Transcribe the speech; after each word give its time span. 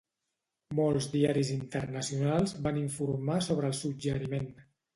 Molts 0.79 1.07
diaris 1.15 1.51
internacionals 1.57 2.55
van 2.65 2.81
informar 2.85 3.39
sobre 3.51 3.73
el 3.73 3.79
suggeriment. 3.85 4.53